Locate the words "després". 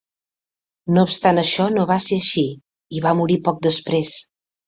3.69-4.13